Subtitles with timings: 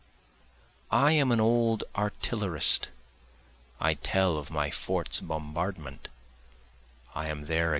[0.89, 2.87] I am an old artillerist,
[3.79, 6.07] I tell of my fort's bombardment,
[7.13, 7.69] I am there again.